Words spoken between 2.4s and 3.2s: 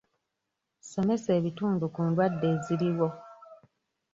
eziriwo.